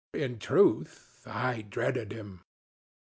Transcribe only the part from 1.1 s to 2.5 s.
I dreaded him.